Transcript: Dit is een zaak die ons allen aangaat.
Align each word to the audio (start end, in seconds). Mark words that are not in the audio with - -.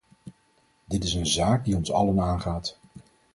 Dit 0.85 1.03
is 1.03 1.13
een 1.13 1.25
zaak 1.27 1.65
die 1.65 1.75
ons 1.75 1.91
allen 1.91 2.19
aangaat. 2.21 2.77